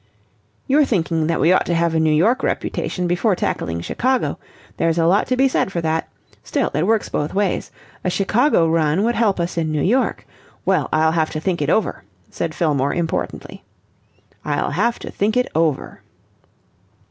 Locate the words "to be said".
5.27-5.71